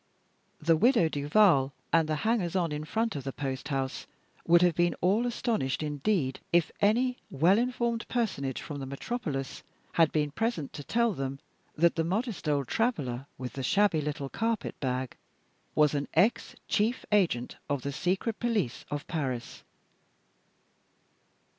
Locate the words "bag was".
14.79-15.93